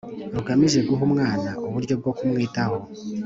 rugamije 0.35 0.79
guha 0.87 1.01
umwana 1.09 1.49
uburyo 1.67 1.93
bwo 1.99 2.11
kumwitaho 2.17 2.77